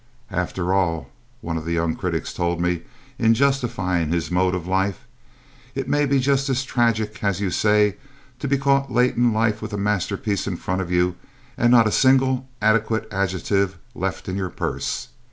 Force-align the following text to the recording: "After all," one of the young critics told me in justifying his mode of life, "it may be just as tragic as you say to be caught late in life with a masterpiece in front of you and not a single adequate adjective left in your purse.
"After 0.31 0.73
all," 0.73 1.11
one 1.41 1.57
of 1.57 1.63
the 1.65 1.73
young 1.73 1.95
critics 1.95 2.33
told 2.33 2.59
me 2.59 2.81
in 3.19 3.35
justifying 3.35 4.09
his 4.09 4.31
mode 4.31 4.55
of 4.55 4.65
life, 4.65 5.05
"it 5.75 5.87
may 5.87 6.07
be 6.07 6.19
just 6.19 6.49
as 6.49 6.63
tragic 6.63 7.23
as 7.23 7.39
you 7.39 7.51
say 7.51 7.97
to 8.39 8.47
be 8.47 8.57
caught 8.57 8.91
late 8.91 9.15
in 9.15 9.31
life 9.31 9.61
with 9.61 9.73
a 9.73 9.77
masterpiece 9.77 10.47
in 10.47 10.57
front 10.57 10.81
of 10.81 10.91
you 10.91 11.17
and 11.55 11.69
not 11.69 11.85
a 11.85 11.91
single 11.91 12.49
adequate 12.63 13.07
adjective 13.13 13.77
left 13.93 14.27
in 14.27 14.35
your 14.35 14.49
purse. 14.49 15.09